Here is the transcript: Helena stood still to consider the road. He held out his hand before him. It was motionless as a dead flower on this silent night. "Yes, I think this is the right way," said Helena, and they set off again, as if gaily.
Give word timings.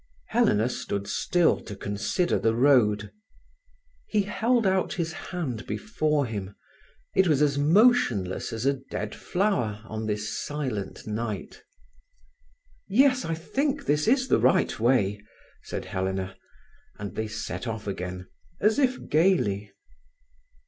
Helena 0.29 0.67
stood 0.67 1.07
still 1.07 1.59
to 1.59 1.75
consider 1.75 2.39
the 2.39 2.55
road. 2.55 3.11
He 4.07 4.23
held 4.23 4.65
out 4.65 4.93
his 4.93 5.13
hand 5.13 5.67
before 5.67 6.25
him. 6.25 6.55
It 7.13 7.27
was 7.27 7.59
motionless 7.59 8.51
as 8.51 8.65
a 8.65 8.73
dead 8.89 9.13
flower 9.13 9.83
on 9.85 10.07
this 10.07 10.27
silent 10.35 11.05
night. 11.05 11.61
"Yes, 12.87 13.25
I 13.25 13.35
think 13.35 13.85
this 13.85 14.07
is 14.07 14.27
the 14.27 14.39
right 14.39 14.79
way," 14.79 15.21
said 15.61 15.85
Helena, 15.85 16.35
and 16.97 17.13
they 17.15 17.27
set 17.27 17.67
off 17.67 17.85
again, 17.85 18.25
as 18.59 18.79
if 18.79 19.07
gaily. 19.07 19.71